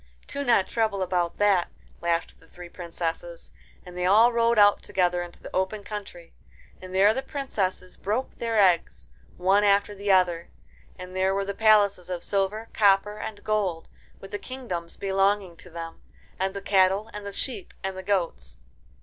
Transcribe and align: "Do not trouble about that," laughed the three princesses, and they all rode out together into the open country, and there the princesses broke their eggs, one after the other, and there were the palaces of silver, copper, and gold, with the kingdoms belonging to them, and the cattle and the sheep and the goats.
"Do 0.25 0.43
not 0.43 0.67
trouble 0.67 1.03
about 1.03 1.37
that," 1.37 1.67
laughed 2.01 2.39
the 2.39 2.47
three 2.47 2.69
princesses, 2.69 3.51
and 3.85 3.95
they 3.95 4.07
all 4.07 4.33
rode 4.33 4.57
out 4.57 4.81
together 4.81 5.21
into 5.21 5.43
the 5.43 5.55
open 5.55 5.83
country, 5.83 6.33
and 6.81 6.91
there 6.91 7.13
the 7.13 7.21
princesses 7.21 7.97
broke 7.97 8.33
their 8.37 8.57
eggs, 8.59 9.09
one 9.37 9.63
after 9.63 9.93
the 9.93 10.11
other, 10.11 10.49
and 10.97 11.15
there 11.15 11.35
were 11.35 11.45
the 11.45 11.53
palaces 11.53 12.09
of 12.09 12.23
silver, 12.23 12.69
copper, 12.73 13.19
and 13.19 13.43
gold, 13.43 13.89
with 14.19 14.31
the 14.31 14.39
kingdoms 14.39 14.97
belonging 14.97 15.55
to 15.57 15.69
them, 15.69 16.01
and 16.39 16.55
the 16.55 16.61
cattle 16.63 17.07
and 17.13 17.23
the 17.23 17.31
sheep 17.31 17.71
and 17.83 17.95
the 17.95 18.01
goats. 18.01 18.57